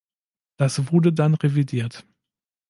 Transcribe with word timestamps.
Das 0.57 0.91
wurde 0.91 1.13
dann 1.13 1.35
revidiert. 1.35 2.07